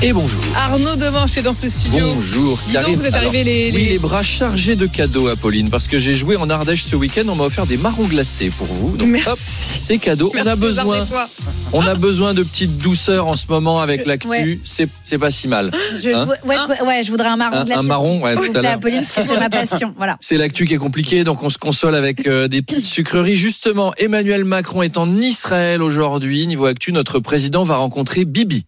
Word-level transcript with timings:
Et 0.00 0.12
bonjour. 0.12 0.40
Arnaud 0.56 0.94
Demanche 0.94 1.36
est 1.38 1.42
dans 1.42 1.52
ce 1.52 1.68
studio. 1.68 2.06
Bonjour. 2.14 2.56
Dis 2.68 2.74
donc, 2.74 2.94
vous 2.94 3.04
êtes 3.04 3.14
arrivé 3.14 3.42
les, 3.42 3.72
Oui, 3.74 3.86
les- 3.90 3.98
bras 3.98 4.22
chargés 4.22 4.76
de 4.76 4.86
cadeaux, 4.86 5.26
Apolline, 5.26 5.70
parce 5.70 5.88
que 5.88 5.98
j'ai 5.98 6.14
joué 6.14 6.36
en 6.36 6.48
Ardèche 6.50 6.84
ce 6.84 6.94
week-end. 6.94 7.22
On 7.28 7.34
m'a 7.34 7.42
offert 7.44 7.66
des 7.66 7.76
marrons 7.78 8.04
glacés 8.04 8.50
pour 8.56 8.68
vous. 8.68 8.96
Donc, 8.96 9.08
Merci. 9.08 9.28
hop, 9.28 9.38
c'est 9.40 9.98
cadeau. 9.98 10.30
Merci 10.32 10.48
on 10.48 10.52
a 10.52 10.56
besoin, 10.56 11.06
on 11.72 11.80
a 11.84 11.94
besoin 11.96 12.32
de 12.32 12.44
petites 12.44 12.78
douceurs 12.78 13.26
en 13.26 13.34
ce 13.34 13.46
moment 13.48 13.80
avec 13.80 14.06
l'actu. 14.06 14.28
Ouais. 14.28 14.60
C'est, 14.62 14.88
c'est 15.02 15.18
pas 15.18 15.32
si 15.32 15.48
mal. 15.48 15.72
Je, 15.96 16.10
Hein 16.10 16.28
ouais, 16.44 16.54
je- 16.78 16.84
ouais, 16.84 17.02
je 17.02 17.10
voudrais 17.10 17.28
un 17.28 17.36
marron 17.36 17.56
Un- 17.56 17.64
glacé. 17.64 17.80
un 17.80 17.82
marron, 17.82 18.20
ouais, 18.22 18.36
tout 18.36 18.52
à 18.54 18.62
l'heure. 18.62 18.72
Apolline, 18.74 19.00
parce 19.00 19.12
que 19.26 19.34
c'est 19.34 19.40
ma 19.40 19.50
passion. 19.50 19.94
Voilà. 19.96 20.16
C'est 20.20 20.36
l'actu 20.36 20.64
qui 20.64 20.74
est 20.74 20.78
compliqué, 20.78 21.24
donc 21.24 21.42
on 21.42 21.50
se 21.50 21.58
console 21.58 21.96
avec 21.96 22.28
euh, 22.28 22.46
des 22.46 22.62
petites 22.62 22.84
sucreries. 22.84 23.36
Justement, 23.36 23.92
Emmanuel 23.96 24.44
Macron 24.44 24.82
est 24.82 24.96
en 24.96 25.12
Israël 25.16 25.82
aujourd'hui. 25.82 26.46
Niveau 26.46 26.66
actu, 26.66 26.92
notre 26.92 27.18
président 27.18 27.64
va 27.64 27.76
rencontrer 27.78 28.24
Bibi. 28.24 28.64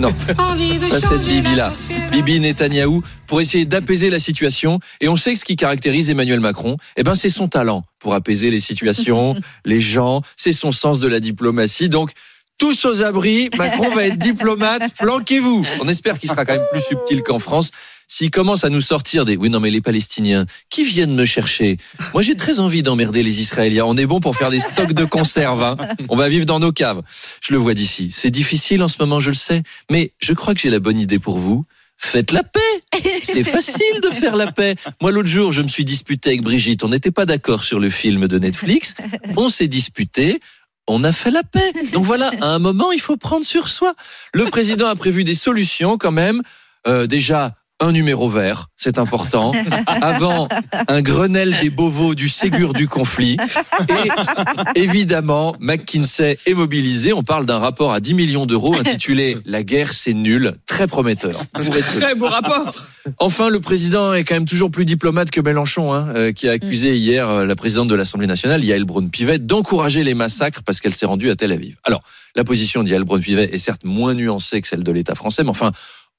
Non, 0.00 0.14
pas 0.14 0.56
cette 0.98 1.28
Bibi-là. 1.28 1.72
Bibi 2.10 2.40
Netanyahou, 2.40 3.02
pour 3.26 3.42
essayer 3.42 3.66
d'apaiser 3.66 4.08
la 4.08 4.18
situation. 4.18 4.80
Et 5.02 5.08
on 5.08 5.16
sait 5.16 5.34
que 5.34 5.38
ce 5.38 5.44
qui 5.44 5.56
caractérise 5.56 6.08
Emmanuel 6.08 6.40
Macron, 6.40 6.78
eh 6.96 7.02
ben, 7.02 7.14
c'est 7.14 7.28
son 7.28 7.48
talent 7.48 7.84
pour 7.98 8.14
apaiser 8.14 8.50
les 8.50 8.60
situations, 8.60 9.36
les 9.66 9.80
gens, 9.80 10.22
c'est 10.36 10.54
son 10.54 10.72
sens 10.72 11.00
de 11.00 11.08
la 11.08 11.20
diplomatie. 11.20 11.90
Donc, 11.90 12.12
tous 12.60 12.84
aux 12.84 13.02
abris, 13.02 13.48
Macron 13.58 13.90
va 13.90 14.04
être 14.04 14.18
diplomate, 14.18 14.82
planquez-vous. 14.98 15.66
On 15.80 15.88
espère 15.88 16.18
qu'il 16.18 16.28
sera 16.28 16.44
quand 16.44 16.52
même 16.52 16.62
plus 16.70 16.82
subtil 16.82 17.22
qu'en 17.22 17.38
France. 17.38 17.70
S'il 18.06 18.30
commence 18.30 18.64
à 18.64 18.68
nous 18.68 18.80
sortir 18.80 19.24
des 19.24 19.36
oui 19.36 19.50
non 19.50 19.60
mais 19.60 19.70
les 19.70 19.80
Palestiniens 19.80 20.44
qui 20.68 20.84
viennent 20.84 21.14
me 21.14 21.24
chercher? 21.24 21.78
Moi 22.12 22.22
j'ai 22.22 22.36
très 22.36 22.60
envie 22.60 22.82
d'emmerder 22.82 23.22
les 23.22 23.40
Israéliens. 23.40 23.84
On 23.86 23.96
est 23.96 24.04
bon 24.06 24.20
pour 24.20 24.36
faire 24.36 24.50
des 24.50 24.60
stocks 24.60 24.92
de 24.92 25.04
conserve. 25.04 25.62
hein. 25.62 25.76
On 26.08 26.16
va 26.16 26.28
vivre 26.28 26.44
dans 26.44 26.60
nos 26.60 26.72
caves. 26.72 27.02
Je 27.40 27.52
le 27.52 27.58
vois 27.58 27.72
d'ici. 27.74 28.10
C'est 28.14 28.30
difficile 28.30 28.82
en 28.82 28.88
ce 28.88 28.96
moment, 29.00 29.20
je 29.20 29.30
le 29.30 29.36
sais, 29.36 29.62
mais 29.90 30.12
je 30.18 30.32
crois 30.34 30.54
que 30.54 30.60
j'ai 30.60 30.70
la 30.70 30.80
bonne 30.80 30.98
idée 31.00 31.18
pour 31.18 31.38
vous. 31.38 31.64
Faites 32.02 32.32
la 32.32 32.42
paix. 32.42 32.60
C'est 33.22 33.44
facile 33.44 34.00
de 34.02 34.08
faire 34.08 34.34
la 34.34 34.50
paix. 34.50 34.74
Moi, 35.02 35.12
l'autre 35.12 35.28
jour, 35.28 35.52
je 35.52 35.60
me 35.60 35.68
suis 35.68 35.84
disputé 35.84 36.30
avec 36.30 36.40
Brigitte. 36.40 36.82
On 36.82 36.88
n'était 36.88 37.10
pas 37.10 37.26
d'accord 37.26 37.62
sur 37.62 37.78
le 37.78 37.90
film 37.90 38.26
de 38.26 38.38
Netflix. 38.38 38.94
On 39.36 39.50
s'est 39.50 39.68
disputé. 39.68 40.40
On 40.86 41.04
a 41.04 41.12
fait 41.12 41.30
la 41.30 41.42
paix. 41.42 41.72
Donc 41.92 42.04
voilà, 42.04 42.30
à 42.40 42.46
un 42.46 42.58
moment, 42.58 42.92
il 42.92 43.00
faut 43.00 43.16
prendre 43.16 43.44
sur 43.44 43.68
soi. 43.68 43.94
Le 44.34 44.46
président 44.46 44.88
a 44.88 44.96
prévu 44.96 45.24
des 45.24 45.34
solutions 45.34 45.98
quand 45.98 46.12
même. 46.12 46.42
Euh, 46.86 47.06
déjà, 47.06 47.54
un 47.80 47.92
numéro 47.92 48.28
vert, 48.28 48.68
c'est 48.76 48.98
important. 48.98 49.52
Avant, 49.86 50.48
un 50.88 51.02
Grenelle 51.02 51.56
des 51.60 51.70
Beauvaux 51.70 52.14
du 52.14 52.28
Ségur 52.28 52.72
du 52.72 52.88
conflit. 52.88 53.36
Et 54.74 54.80
évidemment, 54.82 55.56
McKinsey 55.60 56.38
est 56.46 56.54
mobilisé. 56.54 57.12
On 57.12 57.22
parle 57.22 57.46
d'un 57.46 57.58
rapport 57.58 57.92
à 57.92 58.00
10 58.00 58.14
millions 58.14 58.46
d'euros 58.46 58.74
intitulé 58.74 59.38
La 59.44 59.62
guerre, 59.62 59.92
c'est 59.92 60.12
nul. 60.12 60.54
Très 60.66 60.86
prometteur. 60.86 61.40
Très 61.98 62.14
beau 62.14 62.28
rapport. 62.28 62.74
Enfin, 63.18 63.48
le 63.48 63.60
président 63.60 64.12
est 64.12 64.24
quand 64.24 64.34
même 64.34 64.46
toujours 64.46 64.70
plus 64.70 64.84
diplomate 64.84 65.30
que 65.30 65.40
Mélenchon, 65.40 65.92
hein, 65.92 66.08
euh, 66.14 66.32
qui 66.32 66.48
a 66.48 66.52
accusé 66.52 66.96
hier 66.96 67.28
euh, 67.28 67.46
la 67.46 67.56
présidente 67.56 67.88
de 67.88 67.94
l'Assemblée 67.94 68.26
nationale, 68.26 68.62
Yael 68.62 68.84
Braun-Pivet, 68.84 69.38
d'encourager 69.38 70.04
les 70.04 70.14
massacres 70.14 70.62
parce 70.62 70.80
qu'elle 70.80 70.94
s'est 70.94 71.06
rendue 71.06 71.30
à 71.30 71.36
Tel 71.36 71.50
Aviv. 71.52 71.76
Alors, 71.84 72.02
la 72.36 72.44
position 72.44 72.82
d'Yael 72.82 73.04
Braun-Pivet 73.04 73.50
est 73.52 73.58
certes 73.58 73.84
moins 73.84 74.14
nuancée 74.14 74.60
que 74.60 74.68
celle 74.68 74.84
de 74.84 74.92
l'État 74.92 75.14
français, 75.14 75.42
mais 75.42 75.50
enfin, 75.50 75.72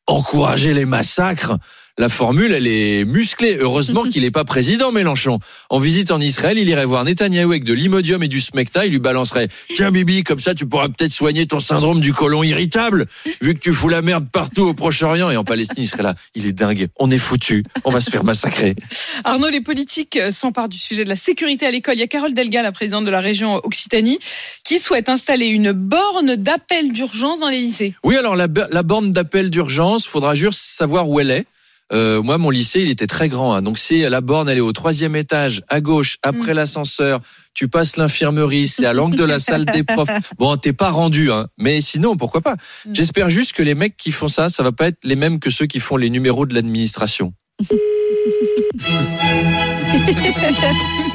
encourager 0.07 0.73
les 0.73 0.85
massacres, 0.85 1.57
la 1.97 2.09
formule, 2.09 2.53
elle 2.53 2.67
est 2.67 3.05
musclée. 3.05 3.57
Heureusement 3.59 4.03
qu'il 4.03 4.23
n'est 4.23 4.31
pas 4.31 4.43
président, 4.43 4.91
Mélenchon. 4.91 5.39
En 5.69 5.79
visite 5.79 6.11
en 6.11 6.19
Israël, 6.19 6.57
il 6.57 6.67
irait 6.69 6.85
voir 6.85 7.03
Netanyahou 7.03 7.51
avec 7.51 7.63
de 7.63 7.73
l'imodium 7.73 8.23
et 8.23 8.27
du 8.27 8.39
smecta. 8.39 8.85
Il 8.85 8.91
lui 8.91 8.99
balancerait 8.99 9.49
Tiens, 9.75 9.91
Bibi, 9.91 10.23
comme 10.23 10.39
ça, 10.39 10.55
tu 10.55 10.65
pourras 10.65 10.87
peut-être 10.87 11.11
soigner 11.11 11.45
ton 11.45 11.59
syndrome 11.59 12.01
du 12.01 12.13
côlon 12.13 12.43
irritable, 12.43 13.05
vu 13.41 13.53
que 13.53 13.59
tu 13.59 13.73
fous 13.73 13.89
la 13.89 14.01
merde 14.01 14.27
partout 14.31 14.63
au 14.63 14.73
Proche-Orient. 14.73 15.29
Et 15.31 15.37
en 15.37 15.43
Palestine, 15.43 15.83
il 15.83 15.87
serait 15.87 16.03
là. 16.03 16.15
Il 16.35 16.45
est 16.45 16.53
dingue. 16.53 16.87
On 16.97 17.11
est 17.11 17.17
foutu. 17.17 17.63
On 17.83 17.91
va 17.91 17.99
se 17.99 18.09
faire 18.09 18.23
massacrer. 18.23 18.75
Arnaud, 19.23 19.49
les 19.49 19.61
politiques 19.61 20.17
euh, 20.17 20.31
s'emparent 20.31 20.69
du 20.69 20.77
sujet 20.77 21.03
de 21.03 21.09
la 21.09 21.15
sécurité 21.15 21.65
à 21.65 21.71
l'école. 21.71 21.95
Il 21.95 21.99
y 21.99 22.03
a 22.03 22.07
Carole 22.07 22.33
Delga, 22.33 22.61
la 22.63 22.71
présidente 22.71 23.05
de 23.05 23.11
la 23.11 23.19
région 23.19 23.59
Occitanie, 23.63 24.19
qui 24.63 24.79
souhaite 24.79 25.09
installer 25.09 25.47
une 25.47 25.71
borne 25.71 26.35
d'appel 26.35 26.91
d'urgence 26.93 27.41
dans 27.41 27.49
les 27.49 27.61
lycées. 27.61 27.93
Oui, 28.03 28.17
alors 28.17 28.35
la, 28.35 28.47
la 28.71 28.83
borne 28.83 29.11
d'appel 29.11 29.49
d'urgence, 29.49 30.05
faudra 30.05 30.35
juste 30.35 30.59
savoir 30.61 31.09
où 31.09 31.19
elle 31.19 31.31
est. 31.31 31.45
Euh, 31.93 32.21
moi, 32.21 32.37
mon 32.37 32.49
lycée, 32.49 32.81
il 32.81 32.89
était 32.89 33.07
très 33.07 33.27
grand. 33.29 33.53
hein. 33.53 33.61
Donc, 33.61 33.77
si 33.77 34.01
la 34.01 34.21
borne, 34.21 34.47
elle 34.49 34.57
est 34.57 34.61
au 34.61 34.71
troisième 34.71 35.15
étage, 35.15 35.61
à 35.67 35.81
gauche, 35.81 36.17
après 36.23 36.53
l'ascenseur, 36.53 37.19
tu 37.53 37.67
passes 37.67 37.97
l'infirmerie, 37.97 38.67
c'est 38.69 38.85
à 38.85 38.93
l'angle 38.93 39.17
de 39.17 39.25
la 39.25 39.39
salle 39.39 39.65
des 39.65 39.83
profs. 39.83 40.07
Bon, 40.37 40.55
t'es 40.55 40.71
pas 40.73 40.89
rendu, 40.89 41.31
hein. 41.31 41.47
Mais 41.57 41.81
sinon, 41.81 42.15
pourquoi 42.15 42.39
pas? 42.41 42.55
Mm. 42.85 42.93
J'espère 42.93 43.29
juste 43.29 43.51
que 43.53 43.61
les 43.63 43.75
mecs 43.75 43.97
qui 43.97 44.11
font 44.11 44.29
ça, 44.29 44.49
ça 44.49 44.63
va 44.63 44.71
pas 44.71 44.87
être 44.87 44.99
les 45.03 45.15
mêmes 45.17 45.39
que 45.39 45.49
ceux 45.49 45.65
qui 45.65 45.79
font 45.81 45.97
les 45.97 46.09
numéros 46.09 46.45
de 46.45 46.53
l'administration. 46.53 47.33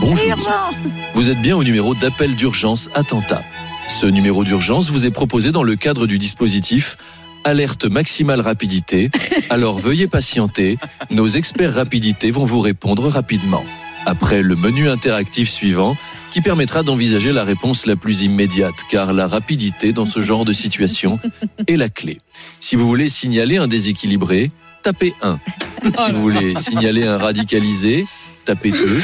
Bonjour. 0.00 0.36
Vous 1.14 1.30
êtes 1.30 1.40
bien 1.40 1.56
au 1.56 1.64
numéro 1.64 1.94
d'appel 1.94 2.36
d'urgence 2.36 2.90
attentat. 2.94 3.42
Ce 3.88 4.06
numéro 4.06 4.44
d'urgence 4.44 4.90
vous 4.90 5.06
est 5.06 5.10
proposé 5.10 5.52
dans 5.52 5.62
le 5.62 5.76
cadre 5.76 6.06
du 6.06 6.18
dispositif 6.18 6.96
Alerte 7.46 7.84
maximale 7.84 8.40
rapidité. 8.40 9.08
Alors 9.50 9.78
veuillez 9.78 10.08
patienter. 10.08 10.78
Nos 11.12 11.28
experts 11.28 11.74
rapidité 11.74 12.32
vont 12.32 12.44
vous 12.44 12.60
répondre 12.60 13.08
rapidement. 13.08 13.64
Après 14.04 14.42
le 14.42 14.56
menu 14.56 14.88
interactif 14.88 15.48
suivant, 15.48 15.96
qui 16.32 16.40
permettra 16.40 16.82
d'envisager 16.82 17.32
la 17.32 17.44
réponse 17.44 17.86
la 17.86 17.94
plus 17.94 18.22
immédiate, 18.22 18.74
car 18.90 19.12
la 19.12 19.28
rapidité 19.28 19.92
dans 19.92 20.06
ce 20.06 20.18
genre 20.18 20.44
de 20.44 20.52
situation 20.52 21.20
est 21.68 21.76
la 21.76 21.88
clé. 21.88 22.18
Si 22.58 22.74
vous 22.74 22.88
voulez 22.88 23.08
signaler 23.08 23.58
un 23.58 23.68
déséquilibré, 23.68 24.50
tapez 24.82 25.14
1. 25.22 25.38
Si 25.84 26.12
vous 26.12 26.22
voulez 26.22 26.56
signaler 26.56 27.06
un 27.06 27.16
radicalisé, 27.16 28.06
tapez 28.44 28.72
2. 28.72 29.00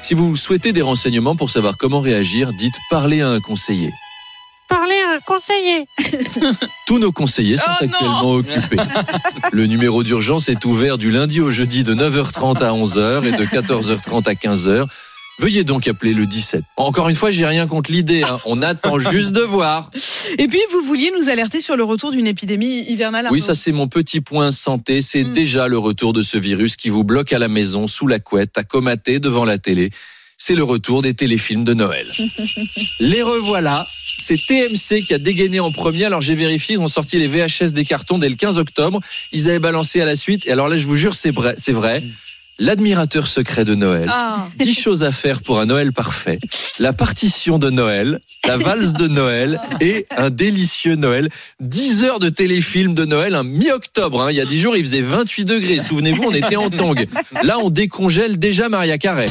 Si 0.00 0.14
vous 0.14 0.36
souhaitez 0.36 0.72
des 0.72 0.82
renseignements 0.82 1.34
pour 1.34 1.50
savoir 1.50 1.76
comment 1.76 2.00
réagir, 2.00 2.52
dites 2.52 2.76
parler 2.88 3.20
à 3.20 3.30
un 3.30 3.40
conseiller. 3.40 3.90
Conseiller. 5.26 5.86
Tous 6.86 6.98
nos 6.98 7.12
conseillers 7.12 7.56
sont 7.56 7.64
Oh 7.68 7.84
actuellement 7.84 8.32
occupés. 8.32 8.76
Le 9.52 9.66
numéro 9.66 10.02
d'urgence 10.02 10.48
est 10.48 10.64
ouvert 10.64 10.98
du 10.98 11.10
lundi 11.10 11.40
au 11.40 11.50
jeudi 11.50 11.82
de 11.84 11.94
9h30 11.94 12.58
à 12.58 12.72
11h 12.72 13.24
et 13.26 13.32
de 13.36 13.44
14h30 13.44 14.28
à 14.28 14.34
15h. 14.34 14.86
Veuillez 15.38 15.64
donc 15.64 15.88
appeler 15.88 16.12
le 16.12 16.26
17. 16.26 16.62
Encore 16.76 17.08
une 17.08 17.14
fois, 17.14 17.30
j'ai 17.30 17.46
rien 17.46 17.66
contre 17.66 17.90
l'idée. 17.90 18.22
hein. 18.24 18.38
On 18.44 18.60
attend 18.60 18.98
juste 19.10 19.32
de 19.32 19.40
voir. 19.40 19.90
Et 20.36 20.46
puis, 20.48 20.60
vous 20.70 20.82
vouliez 20.82 21.10
nous 21.18 21.30
alerter 21.30 21.60
sur 21.60 21.76
le 21.76 21.84
retour 21.84 22.10
d'une 22.10 22.26
épidémie 22.26 22.80
hivernale. 22.88 23.26
Oui, 23.30 23.40
ça 23.40 23.54
c'est 23.54 23.72
mon 23.72 23.88
petit 23.88 24.20
point 24.20 24.50
santé. 24.52 25.00
C'est 25.00 25.24
Mm. 25.24 25.32
déjà 25.32 25.68
le 25.68 25.78
retour 25.78 26.12
de 26.12 26.22
ce 26.22 26.36
virus 26.36 26.76
qui 26.76 26.90
vous 26.90 27.04
bloque 27.04 27.32
à 27.32 27.38
la 27.38 27.48
maison, 27.48 27.86
sous 27.86 28.06
la 28.06 28.18
couette, 28.18 28.58
à 28.58 28.64
comater 28.64 29.18
devant 29.18 29.46
la 29.46 29.56
télé. 29.56 29.90
C'est 30.36 30.54
le 30.54 30.62
retour 30.64 31.00
des 31.02 31.12
téléfilms 31.14 31.64
de 31.64 31.72
Noël. 31.74 32.06
Les 33.00 33.22
revoilà. 33.22 33.86
C'est 34.20 34.36
TMC 34.36 35.02
qui 35.06 35.14
a 35.14 35.18
dégainé 35.18 35.60
en 35.60 35.72
premier. 35.72 36.04
Alors 36.04 36.20
j'ai 36.20 36.34
vérifié, 36.34 36.76
ils 36.76 36.80
ont 36.80 36.88
sorti 36.88 37.18
les 37.18 37.28
VHS 37.28 37.72
des 37.72 37.84
cartons 37.84 38.18
dès 38.18 38.28
le 38.28 38.36
15 38.36 38.58
octobre. 38.58 39.00
Ils 39.32 39.48
avaient 39.48 39.58
balancé 39.58 40.00
à 40.00 40.04
la 40.04 40.16
suite. 40.16 40.46
Et 40.46 40.52
alors 40.52 40.68
là, 40.68 40.76
je 40.76 40.86
vous 40.86 40.96
jure, 40.96 41.14
c'est 41.14 41.30
vrai. 41.30 41.54
C'est 41.58 41.72
vrai. 41.72 42.02
L'admirateur 42.62 43.26
secret 43.26 43.64
de 43.64 43.74
Noël. 43.74 44.06
Ah. 44.12 44.46
10 44.58 44.74
choses 44.78 45.02
à 45.02 45.12
faire 45.12 45.40
pour 45.40 45.58
un 45.60 45.66
Noël 45.66 45.92
parfait. 45.94 46.38
La 46.78 46.92
partition 46.92 47.58
de 47.58 47.70
Noël, 47.70 48.20
la 48.46 48.58
valse 48.58 48.92
de 48.92 49.08
Noël 49.08 49.58
et 49.80 50.06
un 50.14 50.28
délicieux 50.28 50.94
Noël. 50.94 51.30
10 51.60 52.04
heures 52.04 52.18
de 52.18 52.28
téléfilm 52.28 52.94
de 52.94 53.06
Noël, 53.06 53.34
un 53.34 53.44
mi-octobre. 53.44 54.20
hein. 54.22 54.30
Il 54.30 54.36
y 54.36 54.40
a 54.42 54.44
10 54.44 54.60
jours, 54.60 54.76
il 54.76 54.84
faisait 54.84 55.00
28 55.00 55.46
degrés. 55.46 55.80
Souvenez-vous, 55.80 56.22
on 56.24 56.32
était 56.32 56.56
en 56.56 56.68
tongue. 56.68 57.06
Là, 57.42 57.58
on 57.58 57.70
décongèle 57.70 58.38
déjà 58.38 58.68
Maria 58.68 58.98
Carré. 58.98 59.26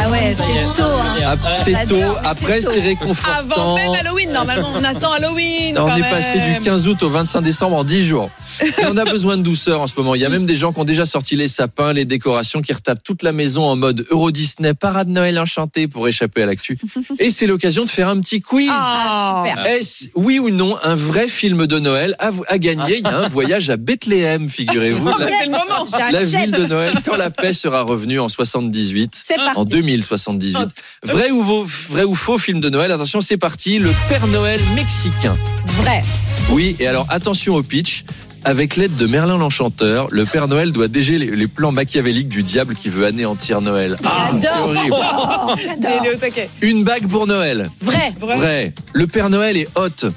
Ah 0.00 0.10
ouais, 0.10 0.36
c'est 0.36 0.80
tôt. 0.80 0.88
Hein. 0.88 1.16
Après, 1.26 1.56
C'est 1.64 1.86
tôt. 1.88 1.96
Après, 2.24 2.60
c'est 2.62 2.80
réconfortant. 2.80 3.32
Avant 3.38 3.74
même 3.74 3.90
Halloween, 4.00 4.32
normalement, 4.32 4.72
on 4.76 4.84
attend 4.84 5.12
Halloween. 5.12 5.76
On 5.76 5.88
est 5.96 6.00
même. 6.00 6.10
passé 6.10 6.38
du 6.38 6.60
15 6.64 6.86
août 6.86 7.02
au 7.02 7.10
25 7.10 7.40
décembre 7.40 7.76
en 7.76 7.84
10 7.84 8.06
jours. 8.06 8.30
Et 8.62 8.86
on 8.86 8.96
a 8.96 9.04
besoin 9.04 9.36
de 9.36 9.42
douceur 9.42 9.80
en 9.80 9.86
ce 9.88 9.94
moment. 9.96 10.14
Il 10.14 10.20
y 10.20 10.24
a 10.24 10.28
même 10.28 10.46
des 10.46 10.56
gens 10.56 10.72
qui 10.72 10.78
ont 10.80 10.84
déjà 10.84 11.04
sorti 11.04 11.34
les 11.36 11.47
sapins, 11.48 11.92
les 11.92 12.04
décorations, 12.04 12.62
qui 12.62 12.72
retapent 12.72 13.02
toute 13.02 13.22
la 13.22 13.32
maison 13.32 13.64
en 13.64 13.76
mode 13.76 14.06
Euro 14.10 14.30
Disney, 14.30 14.74
parade 14.74 15.08
Noël 15.08 15.38
enchanté 15.38 15.88
pour 15.88 16.06
échapper 16.08 16.42
à 16.42 16.46
l'actu. 16.46 16.78
Et 17.18 17.30
c'est 17.30 17.46
l'occasion 17.46 17.84
de 17.84 17.90
faire 17.90 18.08
un 18.08 18.20
petit 18.20 18.40
quiz. 18.40 18.68
Ah, 18.70 19.44
super. 19.48 19.66
Est-ce, 19.66 20.04
oui 20.14 20.38
ou 20.38 20.50
non, 20.50 20.76
un 20.82 20.94
vrai 20.94 21.28
film 21.28 21.66
de 21.66 21.78
Noël 21.78 22.14
à, 22.18 22.30
à 22.48 22.58
gagner? 22.58 22.98
Il 22.98 23.04
y 23.04 23.06
a 23.06 23.18
un 23.18 23.28
voyage 23.38 23.70
à 23.70 23.76
Bethléem, 23.76 24.48
figurez-vous. 24.48 25.08
Ah, 25.08 25.16
La, 25.18 25.28
c'est 25.28 25.44
le 25.46 25.50
moment. 25.50 25.86
la 26.12 26.24
ville 26.24 26.50
de 26.52 26.66
Noël, 26.66 26.94
quand 27.04 27.16
la 27.16 27.30
paix 27.30 27.52
sera 27.52 27.82
revenue 27.82 28.20
en 28.20 28.28
78. 28.28 29.10
C'est 29.14 29.36
parti. 29.36 29.58
En 29.58 29.64
2078. 29.64 30.56
Vrai 31.04 31.30
ou, 31.30 31.42
faux, 31.44 31.66
vrai 31.90 32.04
ou 32.04 32.14
faux 32.14 32.38
film 32.38 32.60
de 32.60 32.68
Noël? 32.70 32.92
Attention, 32.92 33.20
c'est 33.20 33.36
parti. 33.36 33.78
Le 33.78 33.90
Père 34.08 34.26
Noël 34.28 34.60
mexicain. 34.76 35.36
Vrai. 35.82 36.02
Oui, 36.50 36.76
et 36.78 36.86
alors 36.86 37.06
attention 37.10 37.54
au 37.56 37.62
pitch. 37.62 38.04
Avec 38.44 38.76
l'aide 38.76 38.96
de 38.96 39.06
Merlin 39.06 39.36
l'Enchanteur, 39.36 40.08
le 40.10 40.24
Père 40.24 40.48
Noël 40.48 40.72
doit 40.72 40.88
déger 40.88 41.18
les, 41.18 41.26
les 41.36 41.46
plans 41.48 41.72
machiavéliques 41.72 42.28
du 42.28 42.42
diable 42.42 42.74
qui 42.74 42.88
veut 42.88 43.04
anéantir 43.06 43.60
Noël. 43.60 43.96
Ah, 44.04 44.28
c'est 44.32 44.42
J'adore. 44.42 44.68
horrible. 44.68 44.96
Oh, 45.00 45.52
j'adore. 45.62 46.00
Il 46.02 46.06
est 46.06 46.14
au 46.14 46.18
taquet. 46.18 46.48
Une 46.62 46.84
bague 46.84 47.06
pour 47.08 47.26
Noël. 47.26 47.68
Vrai. 47.82 48.12
Vrai. 48.18 48.36
Vrai. 48.36 48.74
Le 48.94 49.06
Père 49.06 49.28
Noël 49.28 49.56
est 49.56 49.68
hot. 49.76 50.08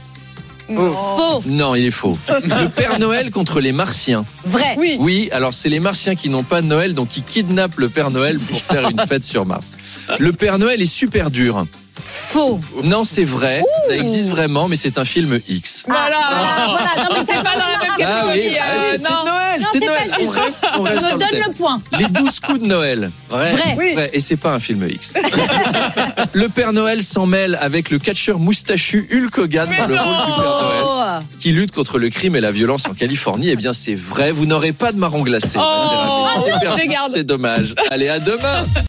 Non. 0.69 0.93
Faux. 0.93 1.41
Non, 1.49 1.75
il 1.75 1.85
est 1.87 1.91
faux. 1.91 2.17
Le 2.29 2.69
Père 2.69 2.97
Noël 2.99 3.29
contre 3.31 3.59
les 3.59 3.73
Martiens. 3.73 4.23
Vrai. 4.45 4.75
Oui. 4.77 4.95
Oui, 4.99 5.29
alors 5.33 5.53
c'est 5.53 5.67
les 5.67 5.81
Martiens 5.81 6.15
qui 6.15 6.29
n'ont 6.29 6.43
pas 6.43 6.61
de 6.61 6.67
Noël, 6.67 6.93
donc 6.93 7.17
ils 7.17 7.23
kidnappent 7.23 7.77
le 7.77 7.89
Père 7.89 8.09
Noël 8.09 8.39
pour 8.39 8.57
faire 8.61 8.89
une 8.89 9.01
fête 9.05 9.25
sur 9.25 9.45
Mars. 9.45 9.71
Le 10.17 10.31
Père 10.31 10.59
Noël 10.59 10.81
est 10.81 10.85
super 10.85 11.29
dur. 11.29 11.65
Faux. 12.13 12.59
Non, 12.83 13.03
c'est 13.05 13.23
vrai, 13.23 13.63
ça 13.87 13.95
existe 13.95 14.27
vraiment, 14.29 14.67
mais 14.67 14.75
c'est 14.75 14.97
un 14.97 15.05
film 15.05 15.39
X. 15.47 15.83
Voilà. 15.87 16.17
Voilà, 16.29 16.67
voilà. 16.67 17.09
Non, 17.09 17.15
mais 17.19 17.25
C'est 17.25 17.41
pas 17.41 17.53
dans 17.53 17.59
la 17.59 17.77
même 17.79 18.05
Ah 18.05 18.23
oui, 18.27 18.33
catégorie. 18.33 18.57
euh, 18.57 18.91
oui, 18.91 18.97
c'est 18.97 19.09
non. 19.09 19.25
Noël, 19.25 19.61
c'est 19.71 19.79
c'est 19.79 19.85
Noël. 19.85 20.09
pas 20.09 20.17
On 20.25 20.29
reste, 20.29 20.65
on 20.77 20.81
reste 20.83 20.95
Je 20.97 21.01
dans 21.01 21.07
me 21.07 21.11
le 21.13 21.19
donne 21.19 21.29
thème. 21.29 21.43
le 21.47 21.53
point. 21.53 21.81
Les 21.97 22.05
douze 22.07 22.39
coups 22.41 22.59
de 22.59 22.65
Noël. 22.65 23.11
Vrai. 23.29 23.53
Oui. 23.77 23.93
Ouais, 23.95 24.09
et 24.13 24.19
c'est 24.19 24.35
pas 24.35 24.53
un 24.53 24.59
film 24.59 24.85
X. 24.89 25.13
le 26.33 26.49
Père 26.49 26.73
Noël 26.73 27.01
s'en 27.03 27.25
mêle 27.25 27.57
avec 27.61 27.89
le 27.89 27.99
catcheur 27.99 28.39
moustachu 28.39 29.07
Hulk 29.11 29.37
Hogan 29.37 29.69
dans 29.77 29.87
le 29.87 29.95
rôle 29.97 30.25
du 30.25 30.31
Père 30.41 30.43
Noël 30.43 31.21
qui 31.39 31.51
lutte 31.51 31.71
contre 31.71 31.97
le 31.97 32.09
crime 32.09 32.35
et 32.35 32.41
la 32.41 32.51
violence 32.51 32.85
en 32.87 32.93
Californie. 32.93 33.49
Eh 33.49 33.55
bien, 33.55 33.73
c'est 33.73 33.95
vrai, 33.95 34.31
vous 34.31 34.45
n'aurez 34.45 34.71
pas 34.73 34.91
de 34.91 34.97
marron 34.97 35.21
glacé. 35.23 35.57
Oh, 35.59 36.27
C'est 36.45 36.81
regarde. 36.81 37.11
C'est 37.13 37.23
dommage. 37.23 37.73
Allez, 37.89 38.09
à 38.09 38.19
demain. 38.19 38.63